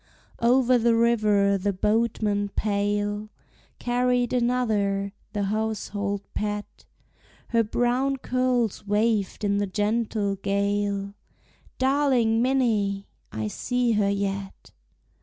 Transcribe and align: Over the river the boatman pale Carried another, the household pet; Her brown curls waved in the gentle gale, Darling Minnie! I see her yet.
Over 0.41 0.79
the 0.79 0.95
river 0.95 1.59
the 1.59 1.73
boatman 1.73 2.49
pale 2.49 3.29
Carried 3.77 4.33
another, 4.33 5.13
the 5.33 5.43
household 5.43 6.23
pet; 6.33 6.85
Her 7.49 7.63
brown 7.63 8.17
curls 8.17 8.87
waved 8.87 9.43
in 9.43 9.59
the 9.59 9.67
gentle 9.67 10.37
gale, 10.37 11.13
Darling 11.77 12.41
Minnie! 12.41 13.09
I 13.31 13.47
see 13.47 13.91
her 13.91 14.09
yet. 14.09 14.71